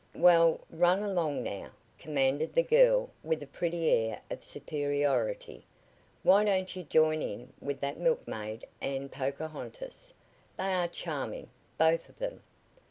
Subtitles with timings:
[0.15, 5.67] "Well, run along now," commanded the girl with a pretty air of superiority.
[6.23, 10.15] "Why don't you join in with that milkmaid and Pocahontas?
[10.57, 12.41] They are charming both of them."